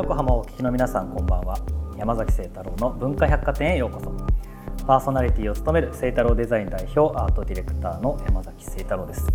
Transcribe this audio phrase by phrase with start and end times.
[0.00, 1.58] 横浜をお聞きの皆さんこんばんは。
[1.98, 4.10] 山崎清太郎の文化百貨店へようこそ。
[4.86, 9.26] パーソナリティを務める清太郎デザイン代表アートディレクターの山崎清太郎です。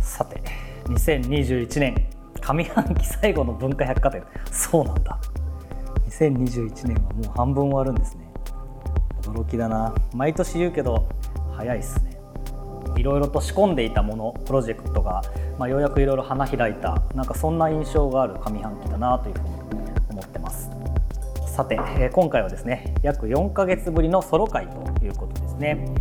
[0.00, 0.40] さて
[0.84, 2.08] 2021年
[2.40, 4.24] 上半期最後の文化百貨店。
[4.50, 5.20] そうなんだ。
[6.08, 8.26] 2021年はもう半分終わるんですね。
[9.20, 9.94] 驚きだな。
[10.14, 11.06] 毎年言うけど
[11.54, 12.18] 早いっすね。
[12.96, 15.22] いろいろと仕込んでいたものプロジェクトが、
[15.58, 17.02] まあ、ようやくいろいろ花開いた。
[17.14, 19.57] なんかそんな印象がある上半期だなというふうに
[21.58, 25.92] さて、えー今回はですね約4ヶ月ぶりのソロ回ということですね、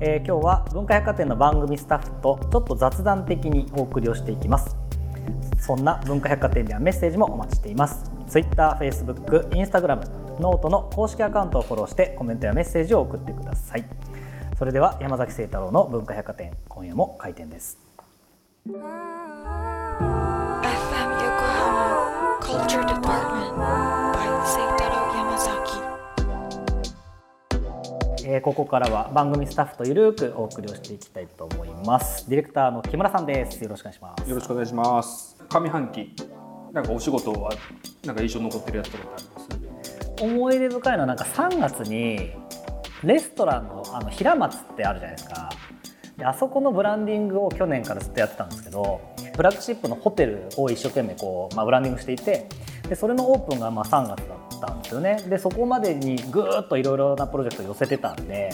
[0.00, 4.76] えー今日は文化百貨店の番組スタッフとちょっと雑談的にお送りをしていきます。
[5.60, 8.10] そんな文化百貨店ではメッセージもお待ちしています。
[8.26, 13.84] Twitter、Facebook、Instagram、 note の公式アカウントをフォローしてコメントやメッセージを送ってください。
[14.58, 17.78] それでは山崎清太郎の文化百貨店今夜も開店です。
[28.44, 32.28] ここからは番組スタッフとゆるくお送りをしていきたいと思います。
[32.28, 33.64] ディレクターの木村さんです。
[33.64, 34.28] よろしくお願いします。
[34.28, 35.42] よろしくお願いします。
[35.48, 36.14] 上半期、
[36.70, 37.52] なんかお仕事は、
[38.04, 39.40] なんか印象に残ってるやつとかありま
[40.18, 40.22] す？
[40.22, 42.32] 思い出深いのはなんか3月に
[43.02, 45.50] レストランのあの平松ってあるじゃないですか。
[46.18, 49.00] であそこのブランディングを去年からずっとやってたんですけど
[49.34, 52.46] フラッグシップのホテルを一生懸命こう、まあ、ブランディングしていて
[52.90, 58.50] でそれのオープンがまあ3月だったんですよねでそこまでにぐーっといろいろなプロジェクトを寄せてたんで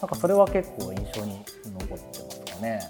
[0.00, 2.80] なんかそれは結構印象に残ってますかね。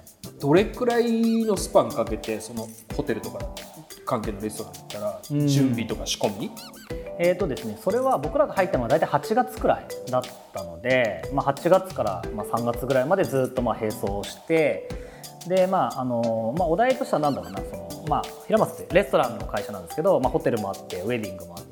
[0.40, 3.40] どれくらいのスパンかけて、そのホテルとか
[4.06, 6.50] 関係のレストランだったら、うん準備とか仕込み？
[7.18, 10.22] えーとですね、それは僕らが入ったのは大体8月くらいだっ
[10.54, 14.88] たので、まあ、8月からまあ3月ぐらいまでずっとまあ並走をして
[15.46, 21.64] で、まああのまあ、お題としては何だろうなその、まあ、平松ってレストランの会社なんですけど、まあ、ホテルもあってウェディングもあっ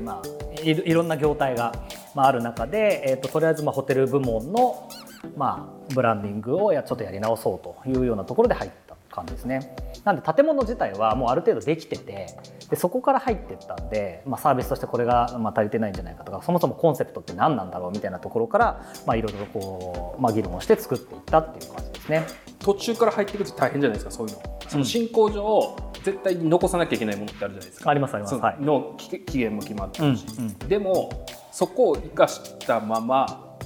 [0.00, 1.72] まあ、いろんな業態が、
[2.14, 4.88] まあ、ある中で、えー、ととりあえずまあホテル部門の、
[5.36, 8.89] まあ、ブランディングをやちょっとやり直そうというようなところで入った。
[9.10, 9.74] 感じですね。
[10.04, 12.26] なんで建物自体はもうある程度できてて
[12.70, 22.26] でそこから入ってったんで、まあ、サービスとしてこれがまあ足りてないんじゃないかとかそもそもコンセプトって何なんだろうみたいなところからまあいろいろこう、まあ、議論をして作っていったっていう感じですね。
[22.60, 24.42] 途中から入っていくと大変じゃないですか、そういうの。
[24.68, 27.90] その進行上、絶対に残さなきゃいけないものってあるじゃないですか。
[27.90, 28.30] ありますあります。
[28.30, 28.56] そのはい。
[28.60, 30.26] の期期限も決まってうんるし、
[30.68, 31.10] でも
[31.50, 33.56] そこを生かしたまま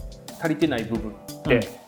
[0.40, 1.83] 足りてない部分って、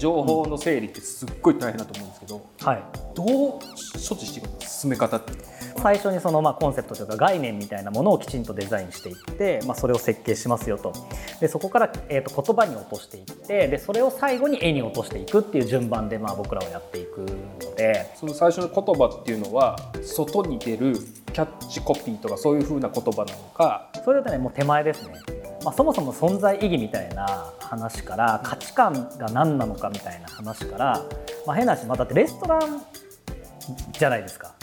[0.00, 2.82] 情報の整理ってすっごい大変だと思うんですけど、はい。
[3.14, 5.32] どう処置していくの進め方って。
[5.76, 10.92] 最初にそのまあコンセプトというか概念みたいなものをきちんとデザインしていって、まあ、それを設計しますよと。
[11.40, 18.10] でそこから、えー、と言葉に落としていってでそれを最後に絵に落としていくっていう順番でまあ僕らはやっていくので。
[18.14, 20.94] その最初の言葉っていうのは外に出る
[21.32, 25.14] キャッチコピーとかそういう風な言葉なのかそれだとねもう手前ですね、
[25.64, 31.02] まあ、そもそも存在意義みたいな話から価値観が何なのかみたいな話から、
[31.46, 32.82] まあ、変な話、まあ、だってレストラン
[33.92, 34.54] じゃないですか、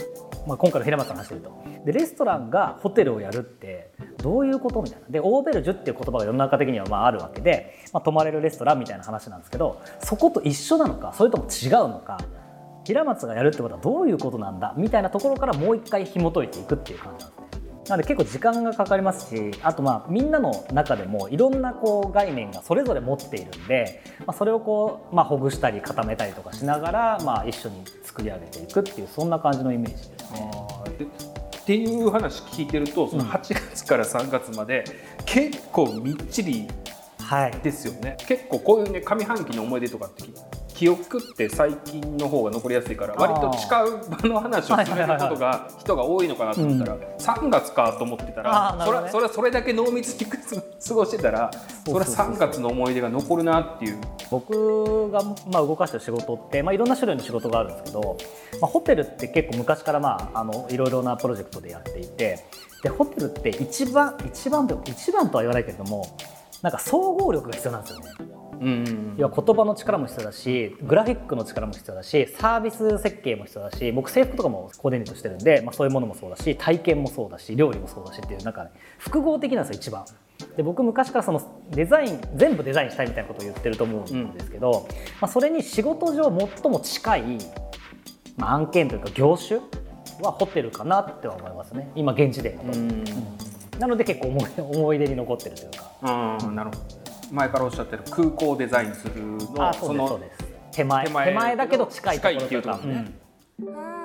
[0.46, 1.68] まあ、今回の平松さんの話で言うと。
[1.84, 5.06] でレストランがホテルをやるってどういうことみたいな。
[5.08, 12.18] でオーベルジュっていう言葉が世の中的にはまああるわけで、まあ、泊まれるレストランみたいな話なんですけどそこと一緒なのかそれとも違うのか。
[12.84, 17.47] 平松がやるってことはどういうことなんだみたいなところからもう一回紐解いていくっていう感じなんですね。
[17.88, 30.50] なので結構時間がかかりますしあとまあみんなの中でもいろんなこう概念がそれぞれ持っているんで、まあ、それをこう、まあ、ほぐしたり固めたりとかしながら、まあ、一緒に作り上げていくっていうそんな感じのイメージですね。
[30.98, 34.84] でっていう話聞いてるとその8月から3月まで
[35.26, 36.66] 結構みっちり
[37.28, 37.52] はい。
[37.62, 38.16] ですよね。
[38.26, 40.32] 結構こういうね上半期の思い出とかってき
[40.78, 51.50] 記憶って最近の方が残りやすいから割と近う場の話をすることが人が多いのかなと思ったら3月かと思ってたらそれそれそれだけ濃密に過ごしてたら
[51.84, 54.00] それは3月の思い出が残るなっていう。
[54.30, 58.18] 僕が、まあ、動かしてる仕事って、まあ、いろんな種類の仕事があるんですけど、
[58.60, 62.44] まあ、ホテルって結構昔から、まあ、あのいろいろなプロジェクトでやっていて
[62.82, 66.06] でホテルって一番一番と一番とは言わないけれども
[66.60, 68.37] なんか総合力が必要なんですよね。
[68.60, 80.04] うん要は言葉の力も必要だしグラフィックの力も必要だしサービス設計も必要だし僕制服とかもコーディネートしてるんで、まあ、そういうものもそうだし体験もそうだし料理もそうだしっていうなんか、ね、複合的なんですよ一番。
[80.56, 84.88] で僕昔からそのデザイン全部デザインしたいみたいなことを言ってると思うんですけど、
[85.20, 86.24] まあ、それに仕事上
[86.62, 87.22] 最も近い、
[88.36, 89.60] まあ、案件というか業種
[90.22, 91.90] はホテルかなっては思いますね。
[91.96, 93.04] 今現時点で、うん。
[93.78, 96.38] なので結構思い 思い出に残ってるというか。
[96.42, 100.38] うんなるほど前からおっしゃってる空港をデザインするのあそうですそうです。
[100.72, 103.97] 手前手手前前だけど近いところ近いっていうとこ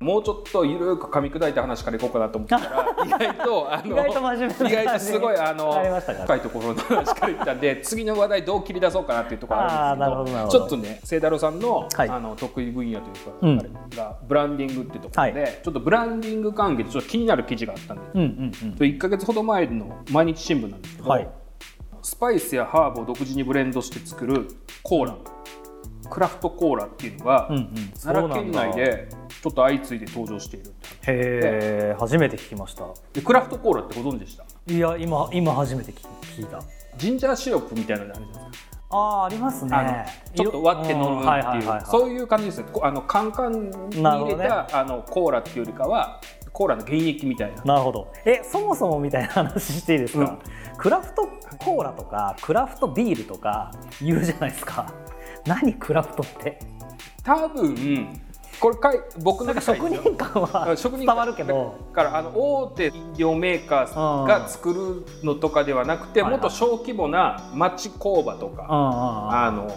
[0.00, 4.12] もうちょっとゆるく噛み砕いた話からいこうかなと思ったら 意外とあの意
[4.72, 5.74] 外とすごいあの
[6.24, 12.08] 深いところの話から言ったんで次の話題どう切り出そうかなっていうところあるんですけどちょっとね清太郎さんの,、はい。
[12.08, 13.58] あの得意分野というか、うん。
[13.94, 21.28] がブランディングっていうところで、ちょっとブランディング関係でちょっと気になる記事があったんで、うんうんそれ1か月ほど前の毎日新聞なんですけど、はい。
[22.00, 24.48] スパイスやハーブを独自にブレンドして作る
[24.82, 25.14] コーラ
[26.08, 27.74] クラフトコーラっていうのが、うんうん。
[28.02, 29.08] 奈良県内で
[29.42, 30.74] ちょっと相次いで登場している。
[31.06, 32.84] へえ初めて聞きました。
[33.12, 34.44] でクラフトコーラってご存知でした？
[34.72, 36.06] いや今今初めて聞
[36.36, 36.60] 聞いた。
[36.98, 38.70] ジンジャーシロップみたいなのあるじゃないですか。
[38.90, 40.06] ああありますね。
[40.34, 42.66] ちょっと割って飲むっていう、そういう感じですね。
[42.72, 44.48] こあのカンカンに入れなるほどね。
[44.48, 46.20] た、あのコーラっていうよりかは
[46.52, 47.62] コーラの原液みたいな。
[47.62, 48.12] なるほど。
[48.26, 50.38] えそもそもみたいな話していいですか、うん。
[50.76, 51.22] クラフト
[51.64, 53.72] コーラとかクラフトビールとか
[54.02, 54.92] 言うじゃないですか。
[55.46, 56.58] 何クラフトって？
[57.22, 58.20] 多分
[58.60, 61.76] これかい僕のなんか職人感は職人伝わるけど。
[61.94, 69.70] だからあの大手飲料メーカーが作るのとかではなくてうんもっと小規模な町工場とか、あの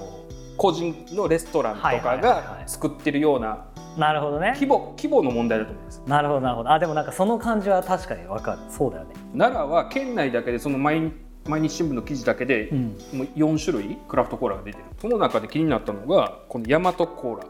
[0.57, 3.65] 個人のレストランとかがい作ってるような
[3.97, 4.53] なるほどね。
[4.55, 6.01] 規模規模の問題だと思います。
[6.05, 6.71] なるほどなるほど。
[6.71, 8.59] あでもなんかその感じは確かにわかる。
[8.69, 9.13] そうだよね。
[9.37, 11.11] 奈良は県内だけでその毎
[11.47, 12.85] 毎日新聞の記事だけで、うん。
[13.13, 14.83] もう4種類クラフトコーラが出てる。
[14.99, 17.45] その中で気になったのがこの大和コーラ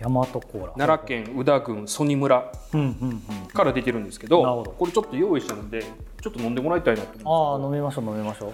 [0.00, 0.72] 大和コーラ。
[0.76, 2.52] 奈良県宇田郡曽爾村。
[2.72, 3.46] うんうんうん。
[3.48, 4.70] から出てるんですけどなるほど。
[4.72, 5.82] これちょっと用意したので
[6.22, 8.52] ちょっと飲んでもらいたいなと思ああ飲みましょう飲みましょう。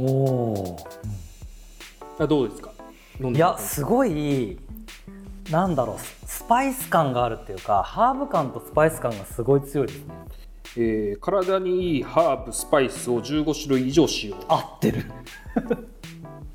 [0.00, 0.76] おお
[2.18, 2.70] あどうですか？
[3.20, 4.58] 飲んいでやすごい
[5.50, 10.14] なんだろうススパイス感があるっていうかハーブ感とスパイス感がすごい強いですね。
[10.76, 14.36] えー体にいいハーブスパイスを15種類以上使用。
[14.48, 15.04] 合ってる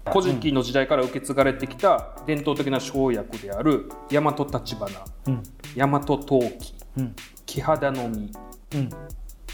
[0.06, 4.90] 古事記の時代から受け継がれてきた伝統的な生薬である大和立花
[5.28, 5.44] うん。
[5.76, 7.16] 大和陶器うん。
[7.46, 8.32] 木肌の実
[8.76, 8.86] うん。
[8.88, 8.90] っ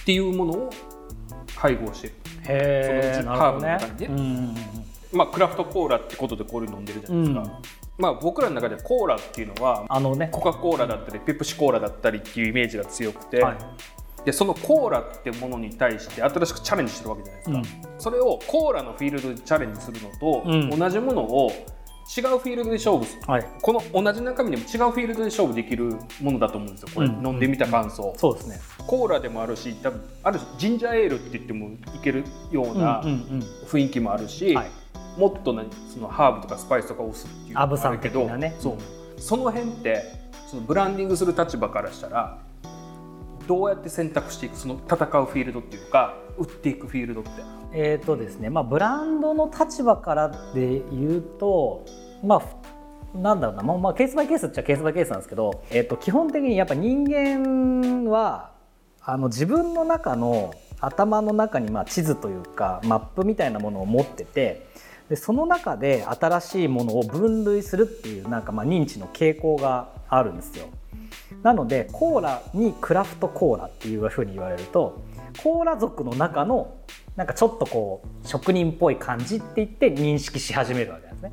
[0.06, 0.70] ていうものを
[1.56, 2.14] 配合してる。
[2.48, 3.70] へえそのなるほどね。
[3.70, 4.08] ハーブの中にね。
[4.08, 4.56] うんうんうん。
[5.12, 7.52] まあクラフトコーラってことでこういうの飲んでるじゃないですか、うん。
[7.98, 10.30] まあ僕らの中でコーラっていうのはあのね。
[10.32, 13.58] コカ・コーラだったりペプシコーラだったりっていうイメージが強くて、はい
[14.26, 18.00] でそのコーラってものに対して新しくチャレンジしてるわけじゃないですか、うん。
[18.00, 20.70] それをコーラのフィールドでチャレンジするのと、うん。
[20.70, 23.22] 同じものを違うフィールドで勝負する。
[23.28, 23.48] はい。
[23.62, 27.26] この同じ中身でも違うフィールドで勝負できるものだと思うんですよこれ、うん。
[27.26, 28.60] 飲んでみた感想、そうですね。
[28.88, 33.04] コーラでもあるし多分ある種ジンジャーエールって言ってもいけるような
[33.68, 34.70] 雰囲気もあるし、はい。
[35.18, 38.56] もっと何そのハーブとかスパイスとかを押すっていうのもあるけどね。
[38.60, 39.22] そう。
[39.22, 40.04] その辺って
[40.48, 42.40] そのブランディングする立場からしたら
[43.50, 47.32] どうやって選択していくその戦うフィールドっていうか売っていくフィールドって。
[47.74, 51.86] えーとですねまあ、ブランドの立場からで言うと、
[52.24, 52.42] ま
[53.14, 58.52] あ、なんだろうな、まあまあ、ケースバイケースっちゃケースバイケースなんですけど、えー、と基本的にやっぱ人間は
[59.02, 64.68] あの自分の中の頭の中にまあ地図というかマップみたいなものを持ってて
[65.10, 70.68] でその中で新しいものを分類するっていうなんかまあ認知の傾向があるんですよ。
[71.44, 75.02] なのでコーラにクラフトコーラっていうふうに言われると
[75.44, 76.76] コーラ族の中の
[77.16, 81.32] なんかちょっとこう職人っぽい感じって言って認識し始めるわけなんですね。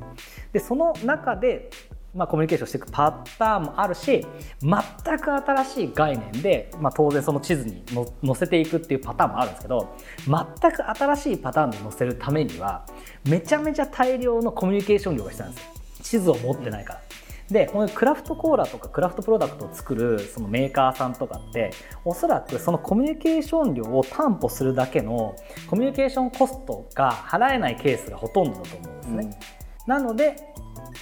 [0.53, 1.69] でその中で
[2.15, 4.25] まあ、コミュニケーションしていくパターンもあるし
[4.61, 7.83] 全く新しい概念で、まあ、当然その地図に
[8.25, 12.85] 載せていくっていうパターンもあるんですけど全く新しいパターンで載せるためには
[13.25, 17.01] めちゃめちゃ大量のコミュニケーション量が必要なんですよ地図を持ってないから。
[17.49, 21.71] でこのクラフトコーラとかクラフトプロダクトを作るそのメーカーさんとかって
[22.03, 25.35] おそらくそのコミュニケーション量を担保するだけの
[25.69, 29.39] コミュニケーションコストが払えないケースがほとんどだと思うんですね。
[29.85, 30.35] なので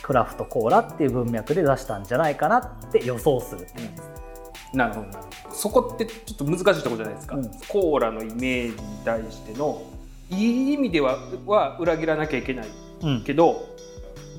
[0.04, 3.90] クラフトコーラっていう文脈で出したんじゃないかなって予想するっていう
[4.76, 5.56] なるほどなるほど。
[5.56, 7.50] そこってちょっと難しいところじゃないですか、うん。
[7.68, 9.82] コーラのイメージに対しての
[10.30, 12.68] いい意味ではは裏切らなきゃいけない
[13.02, 13.24] うん。
[13.24, 13.75] けど、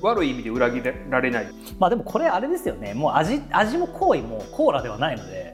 [0.01, 1.47] 悪い意味で裏切られない。
[1.79, 2.93] まあでもこれあれですよね。
[2.93, 5.53] もう味味も行為もコーラではないので、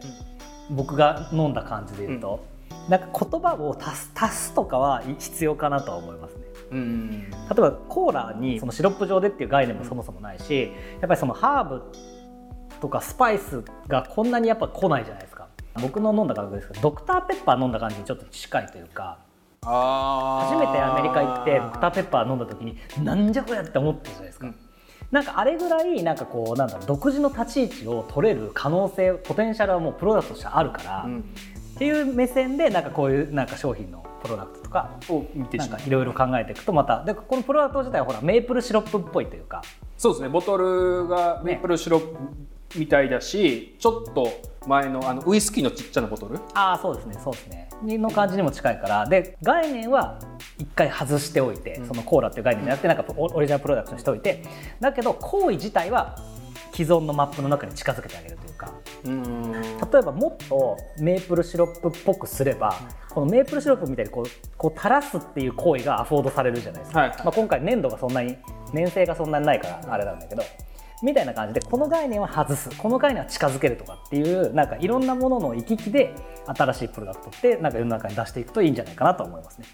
[0.69, 2.45] 僕が飲んだ感じで言うと、
[2.89, 6.41] なんか言葉を足す足すとかは必要かなとは思いますね。
[6.71, 7.09] うん。
[7.29, 11.83] 例えばコーラにそのシロップ状でっていう概念もそもそもないしやっぱりそのハーブ
[12.81, 15.47] とかスパイスがこんなにやっぱ来ないじゃないですか。
[15.81, 19.32] 僕の飲んだ感覚ですけどドクターペッパー飲んだ感じにちょっと近いというかあ
[19.63, 24.55] 初めてアメリカ行ってドクターペッパー飲んだ時になんじゃこりゃって思ったじゃないですか、うん。
[25.11, 31.19] なんかあれぐらいなんかこうなんだろう独自の立ち位置を取れる可能性ポテンシャルはもうプロダクトとしてあるから、うん。
[31.19, 39.63] っていう目線でなんかこういうなんか商品のプロダクトとかを見ていろいろ考えていくとまたでこのプロダクト自体はほらメープルシロップっぽいというか。
[39.97, 40.29] そうですね。
[40.29, 42.17] ボトルがメープルシロップ
[42.77, 44.29] みたいだしちょっと
[44.67, 46.37] 前のあのウイスキーのちっちゃなボトル。
[46.53, 47.19] ああそうですね。
[47.23, 49.05] そうですねの感じにも近いから。
[49.05, 50.19] で概念は
[50.57, 54.43] 一回外しておいて、そのコーラっていう概念じゃなくてなんかオリジナルプロダクトにしておいて。
[54.79, 56.15] だけど行為自体は
[56.71, 58.73] 既存のマップの中に近づけてあげるというか。
[59.05, 59.51] うん。
[59.51, 59.59] 例
[59.99, 62.75] えばもっとメープルシロップっぽくすれば、
[63.09, 64.25] このメープルシロップみたいにこう
[64.57, 67.09] こう垂らすっていう行為がアフォードされるじゃないですか、はい。
[67.09, 68.37] まあ、今回粘度がそんなに
[68.73, 70.43] 粘性がそんなにないからあれなんだけど
[71.03, 76.15] みたいな感じでこの概念は外すこの概念は近づけるとかっていうなんかいろんなものの行き来で
[76.47, 79.67] 新しいプロダクトってなんか世の中に出していくといいんじゃないかなと思いますね。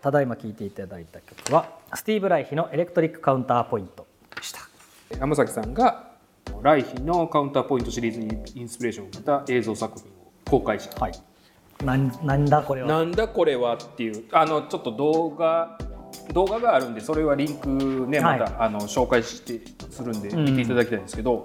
[0.00, 4.60] ただいま聴いていただいた曲はスティーブ・ライヒの「エレクトリック・カウンターポイント」でした。
[5.18, 6.08] 山崎さんが
[6.62, 11.12] ライヒのカウンターポイントシリーズにインスピレーションを受けた映像作品を公開した、はい、
[11.84, 12.88] なんなんだこれは。
[12.88, 15.78] なんだこれはっていうあのちょっと動画
[16.32, 20.44] 動画があるんでそれはリンクねまた、はいあの紹介してするんでうん。
[20.44, 21.44] 見ていただきたいんですけど、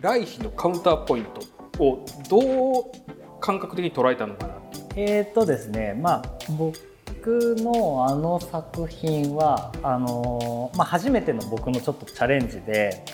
[0.00, 1.26] ライヒのカウンターポイン
[1.76, 2.84] トをどう
[3.40, 4.54] 感覚的に捉えたのかな
[4.96, 6.22] えーとですねまあ
[6.58, 13.04] 僕のあの作品はあのーまあ、初めての僕のちょっとチャレンジで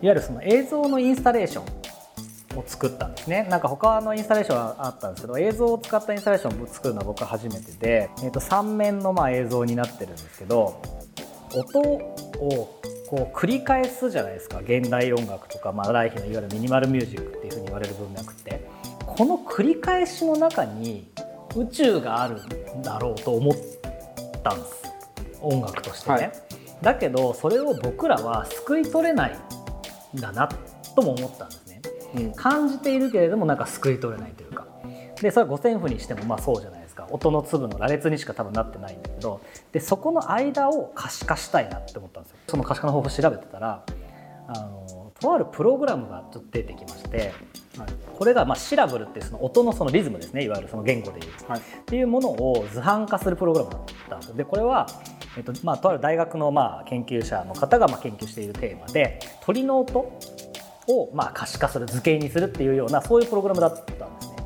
[0.00, 1.81] いわゆるその映像のインスタレーション
[2.56, 3.46] を作ったんですね。
[3.50, 10.82] なんか他のインスタレーションはあったんですけど映像を使ったインスタレーションを作るのは僕は初めてで、えー、と3面のまあ映像になってるんですけど
[11.54, 14.60] 音をこう繰り返すじゃないですか。
[14.60, 18.82] 現代音楽とか、まあ、ライヒのいわゆるミニマルミュージックっていうふうに言われる文脈って。
[19.14, 21.06] この繰り返しの中に
[21.54, 22.42] 宇宙がある
[22.74, 23.54] んだろうと思っ
[24.42, 24.82] たんです。
[25.42, 26.32] 音楽としてね、はい。
[26.80, 29.36] だけどそれを僕らは救い取れない
[30.16, 30.48] んだな
[30.96, 31.58] とも思ったんです。
[31.58, 31.61] ね
[32.36, 34.66] 感じているけれどもなんか救い取れないというか。
[35.20, 37.06] でそれは五線譜にしてもまあそうじゃないですか。
[37.10, 39.40] 音の粒の羅列にしか多分なってないんだけど。
[39.70, 42.38] でそこの間を可視化したいなって思ったんですよ。
[42.48, 43.84] その可視化の方法を調べてたら
[44.48, 47.32] あのとあるプログラムがちょっと出てきまして
[48.18, 50.44] これがまあシラブルっていうその音のそのリズムですね。
[50.44, 51.32] いわゆるその言語でいう。
[51.48, 51.60] はい。
[51.60, 54.34] っていうものを図版化するプログラムだったんですよ。
[54.34, 54.86] でこれは、
[55.36, 60.18] えっとまあ、とある大学のまあ研究者の方がまあ研究しているテーマで鳥の音
[60.88, 64.36] をまあ可視化する図形にするっていうようなそういうプログラムだったんですね。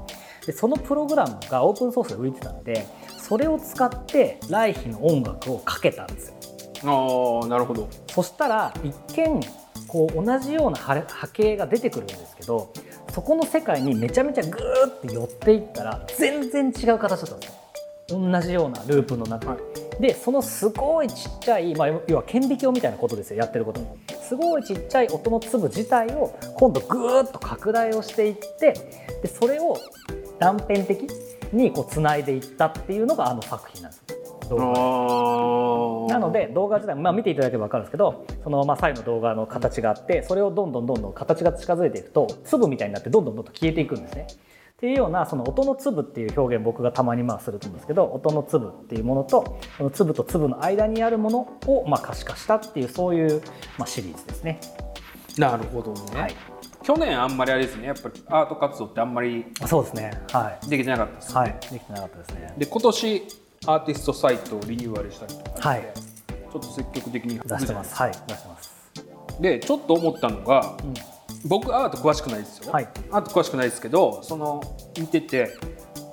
[0.47, 2.87] でそのプログラムがオープンソースで浮いてたんで
[3.19, 6.35] それを使って来ヒの音楽をかけたんですよ。
[6.85, 7.88] ああなるほど。
[8.09, 9.40] そしたら一見
[9.88, 12.73] こう同じような波波形が出てくるんですけど
[13.12, 17.57] そこの世界にめちゃめちゃグーって寄っていったら全然違う形だったんですよ。
[18.09, 19.57] 同じようなループの中
[19.99, 23.81] で、でそのすごいちっちゃい、まあ、要は顕微鏡みたいなことですよやってること
[24.26, 28.75] すごいちっちゃい音の粒自体を今度グーッと拡大をしていって
[29.23, 29.76] でそれを
[30.40, 31.09] 断片的
[31.52, 34.04] にこう繋いでいったっていうのがあの作品なんです。
[34.49, 36.14] 動画。
[36.14, 44.26] なので動画自体も、まあ、見ていただければ分かるんですけどそのまあ左右の動画の形があってそれをどんどんどんどん形が近づいていくと粒みたいになってどんどんどんどん消えていくんですね。
[44.76, 53.40] っていうようなその音の粒っていう表現僕がたまにまあすると思うんですけど音の粒っていうものとその粒と粒の間にあるものをまあ可視化したっていうそういう
[53.78, 54.61] まあシリーズですね。
[55.38, 56.35] なるほどね、はい、
[56.83, 60.11] 去年あんまりあれですねやっぱりアート活動ってあんまりそうですね。
[60.30, 62.54] はできてなかったですい、ね、はい、できてなかったですね。
[62.59, 63.23] で今年
[63.66, 65.83] アーティストサイトをリニューアルしたりとかして、はい
[66.52, 67.95] ちょっと積極的に出してます。
[67.95, 68.92] はい、出してます。
[69.40, 72.88] でちょっと思ったのが、うん僕アート詳しくないですよ、はい。
[73.11, 74.62] アート詳しくないですけどその
[74.99, 75.54] 見てて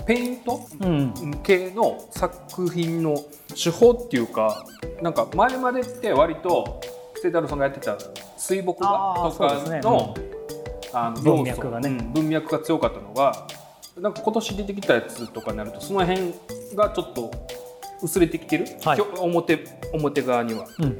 [0.05, 3.17] ペイントうん、系の作品の
[3.55, 4.65] 手法っていうか
[5.01, 6.81] なんか前までって割と
[7.15, 7.97] 清太郎さんがやってた
[8.37, 8.87] 水墨画
[9.31, 10.13] とかの,、
[10.93, 11.89] あの文脈がね。
[12.13, 13.47] 文脈が強かったのが
[13.97, 16.33] なんか今年出てきたやつとかになるとその辺
[16.75, 17.31] がちょっと
[18.01, 19.01] 薄れてきてる、はい。
[19.01, 20.67] 表表側には。
[20.79, 20.97] うん。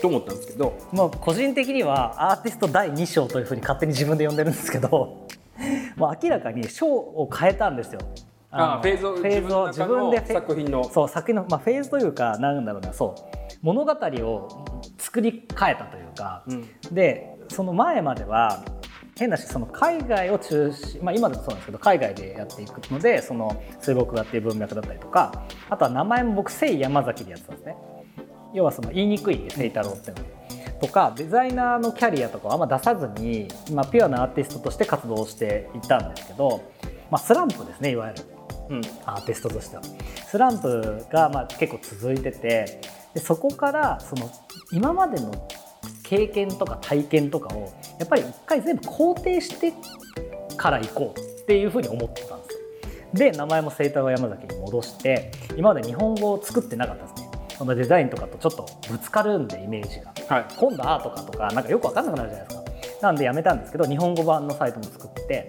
[0.00, 0.78] と思ったんですけど。
[0.92, 4.88] もう個人的にはアーティスト第2章というふうに勝手に自分で呼んでるんですけど
[5.96, 8.00] もう明らかに章を変えたんですよ。
[8.52, 10.84] のあーフェーズをフェーズを自分で作品の。
[10.84, 14.48] そう作品の、まあ、フェーズというかなんだろうなそう物語を
[14.98, 16.68] 作り変えたというか、うん。
[16.92, 18.64] でその前までは
[19.18, 27.76] 変なしその海外を中心、まあ、今でもそうなんですけど海外でやっていくのでその水墨画っていう文脈だったりとかあとは名前も僕聖山崎でやってたんですね
[28.52, 30.30] 要はその言いにくいんで聖太郎っていうのは。
[30.80, 36.62] とかデザイナーのキャリアとかはあんま出さずに、まあ、ピュアなアーティストとして活動していたんですけど、
[37.10, 38.24] まあ、スランプですねいわゆる。
[38.70, 38.80] うん。
[39.04, 39.82] アーティストとしては。
[40.26, 42.80] スランプがまあ結構続いてて
[43.14, 44.30] でそこからその
[44.72, 45.32] 今までの
[46.04, 49.72] 経験とか体験とかをやっぱり一回全部肯定して
[50.56, 52.60] から行こうっていうふうに思ってたんですよ。
[53.12, 57.19] で名前も清太郎山崎に戻して今まで日本語を作ってなかったんです。
[57.19, 57.19] ね
[57.60, 60.14] そのデザインとかとちょっとぶつかるんでイメージが。
[60.34, 60.46] はい。
[60.56, 62.64] 今度アートかとかなんかよく分かんなくなるじゃないですか。
[63.02, 65.46] なんでやめたんですけど日本語版のサイトも作って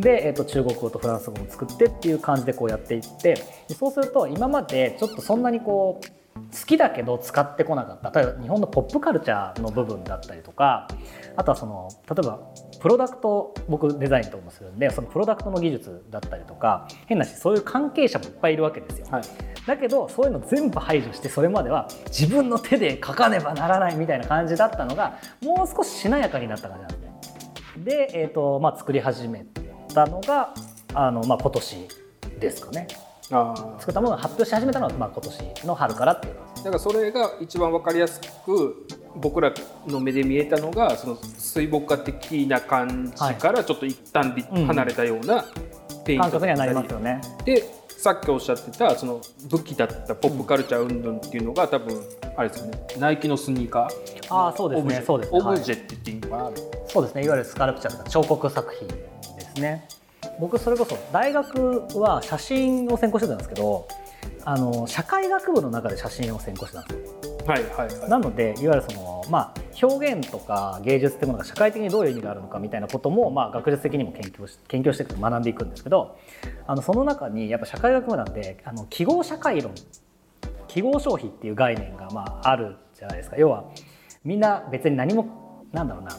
[0.00, 3.34] で、えー、と中国語とフランス語も作ってっていう感じでこうやっていって
[3.68, 8.20] でそうすると今までちょっとそんなにこう好きだけど使ってこなかった。
[8.20, 10.88] 例えば日本のポップカルチャーの部分だったりとか
[11.36, 12.40] あとはその例えば
[12.80, 19.06] プロダクト僕デザインとかもするんでそのプロダクトの技術だったりとか変なしそういう関係者もいっぱいいるわけですよ。
[19.10, 19.22] はい
[19.66, 27.36] だけどそういうの全部排除してそれまでは自分の手で書かねばならないみたいな感じだったのがもう少ししなやかになった感じなんです
[27.78, 27.84] ね。
[27.84, 29.44] で、えーとまあ、作り始め
[29.92, 30.54] たのが
[30.94, 31.88] あの、まあ、今年
[32.38, 32.86] ですかね
[33.28, 39.52] 作ったものを発表し始めたのは、まあ、今年の春からっていうだからそれが一番わかりやすく僕ら
[39.86, 45.44] の目で見えたのがその水墨画的な感じからちょっと一旦離れたような
[46.04, 47.20] ペイント感覚にはなりますよね。
[47.44, 52.00] でさっきおっしゃってたその武器だったポップカルチャー云々っていうのが多分
[52.36, 52.78] あれですよね。
[52.98, 54.34] ナイキのスニーカー。
[54.34, 55.32] ああそうですオブジェねそうです。
[55.32, 56.50] ねオブジェって言っていいのかな、
[56.88, 57.24] そうですね。
[57.24, 58.94] いわゆるスカルプチャーとか彫刻作品で
[59.54, 59.88] すね
[60.38, 63.88] 僕それこそ大学は写真を専攻してたんですけど
[64.44, 67.36] あの社会学部の中で写真を専攻してたんですよ。
[67.46, 68.10] はいはいはい。
[68.10, 76.18] なのでいわゆるその、まあ、表現とか芸術ってものが社会的にどういう意味があるのかみたいなことも、まあ、学術的にも研究し研究していくと学んでいくんですけど
[76.66, 79.72] あのその中にやっぱ社会学部なんであの記号社会論
[80.68, 83.36] 記号消費っていう概念が、まあ、あるじゃないですか。
[83.36, 83.64] 要は
[84.24, 86.10] みんな別に何もなんだろうな。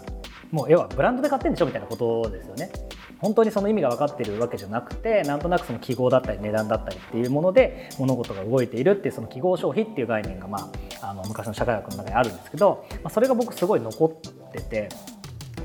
[0.51, 2.71] もう要はブランドで買ってんでしょみたいなことですよね。
[3.19, 10.69] 本当にその意味が分かってるわけじゃなくてなんとなくその記号だったり値段だったりっていうもので物事が動いているっていうその記号消費っていう概念が、ま
[11.01, 14.89] あ、あの昔の社会学の中にあるんですけど、まあ、それが僕すごい残ってて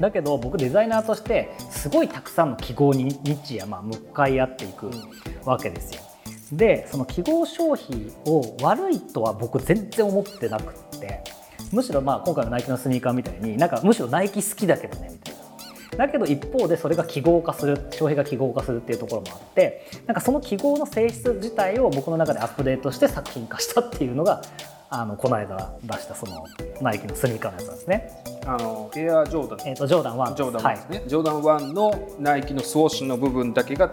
[0.01, 4.91] だけど僕デザイナーとしてすごいたくさんの記号に日夜まあ向かい合っていく
[5.45, 6.03] わけですよ。
[6.53, 11.23] でその記号消費を悪いとは僕全然思ってなくって
[11.73, 15.32] むしろまあ今回のナイキのスニーカーみたいになんかむしろナイキ好きだけどねみたいな。
[15.97, 24.43] だけど一方でそれが記号化する消費が記号化するっていうところもあってなんかその記号の性質自体を僕の中でアップデートして作品化したっていうのが
[24.89, 26.45] あのこの間出したその
[26.81, 28.11] ナイキのスニーカーのやつなんですね。
[28.45, 29.69] あのエアジョーダン。
[29.69, 33.91] えー、とジョーダン1ジョーダンはい1ですね、ジョーダン1のナイキのスウォッシュの部分だけが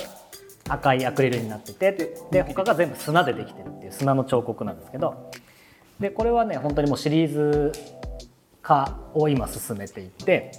[0.68, 5.32] 赤いアクリルになっててでで他が全部砂でできてるっていう砂の彫刻なんですけど
[6.00, 7.72] でこれはね本当にもうシリーズ
[8.62, 10.52] 化を今進めていって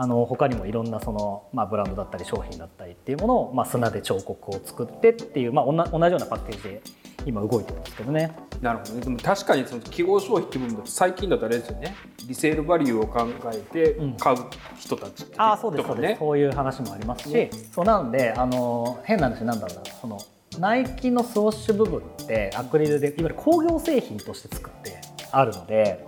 [0.00, 6.82] あの他にもいろんなその、まあ、ブランドだったり商品だったりっていうものを、まあ、砂で彫刻を作ってっていう、まあ、おな同じようなパッケージで
[7.26, 8.30] 今動いてるんですけどね。
[8.62, 9.00] なるほどね。
[9.00, 11.96] でも確かにその記号消費っていう部分だと最近だとあれですよね。
[12.28, 14.12] リセールバリューを考えてうん。
[14.12, 14.38] 買う
[14.78, 19.84] 人たちってああそうですそうです、そういう話もありますし、ねそうなんであの変な話なんだろうな。
[20.00, 20.20] その
[20.60, 25.00] ナイキのスウォッシュ部分ってアクリルでいわゆる工業製品として作って
[25.32, 26.06] あるので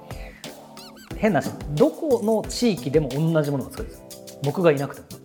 [1.20, 3.98] 変な話どこの地域でも同じものが作るんです。
[3.98, 5.20] よ僕がいなくても。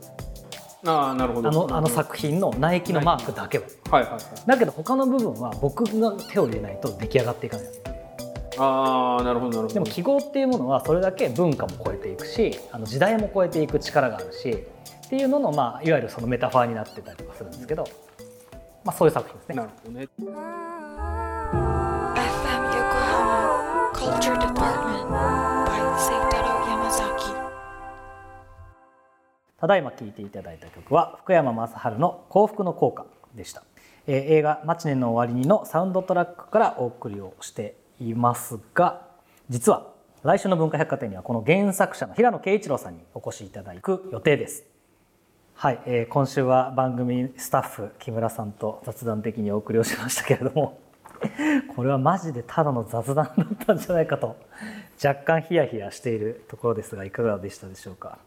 [0.88, 1.50] ああなるほど。
[1.50, 3.66] あのあの作品のナイキのマークだけは。
[3.90, 4.22] はいはいはい。
[4.46, 7.66] だけど他の部分は僕が手を入れないと出来上がっていかない。
[7.66, 7.82] んです
[8.58, 9.74] ああなるほどなるほど。
[9.74, 14.50] でも記号っていうものはそれだけ文化も超えていくしあの時代も超えていく力があるし
[15.06, 17.88] っていうのの、まあ、いわゆるそのメタファーになってたりとかするんですけど、
[18.84, 19.56] まあ、そういう作品ですね。
[19.56, 19.64] な。
[19.64, 20.08] るほどね。
[22.16, 25.45] FM Yokohama Culture Department
[29.66, 33.64] ただいま聴いていただいた曲は福山雅治の「幸福の効果」でした、
[34.06, 39.02] えー映画「マチネの終わりに」のサウンドトラックからお送りをしていますが
[39.50, 39.88] 実は
[40.22, 44.66] 来週の文化百貨店にはこの原作者の平野啓一郎さんにお越しいただく予定です。
[45.56, 50.78] はい、えー今週は番組スタッフ木村さんと雑談的にお送りをしましたけれども
[51.76, 54.36] これはマジでただの雑談だったんじゃないかと
[55.04, 58.20] 若干ヒヤヒヤしているところですがいかがでしたでしょうか、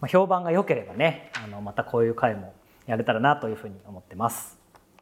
[0.00, 2.54] まあ、評判が良ければねあのまたこういう回も
[2.86, 4.58] やれたらなというふうに思ってます。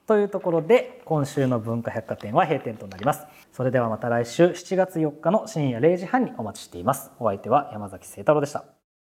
[0.07, 3.27] というところで今週の文化百貨店は閉店となります。
[3.53, 7.11] それではまた来週7月4日の深夜0時半にお待ちしています。
[7.19, 8.76] お相手は山崎誠太郎でした。